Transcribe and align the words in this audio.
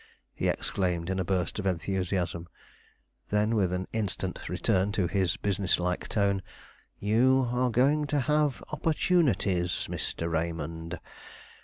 he 0.33 0.47
exclaimed 0.47 1.11
in 1.11 1.19
a 1.19 1.23
burst 1.23 1.59
of 1.59 1.67
enthusiasm. 1.67 2.47
Then, 3.29 3.53
with 3.53 3.71
an 3.71 3.87
instant 3.93 4.49
return 4.49 4.91
to 4.93 5.05
his 5.05 5.37
business 5.37 5.79
like 5.79 6.07
tone: 6.07 6.41
"You 6.97 7.47
are 7.51 7.69
going 7.69 8.05
to 8.07 8.21
have 8.21 8.63
opportunities, 8.73 9.85
Mr. 9.87 10.27
Raymond. 10.27 10.99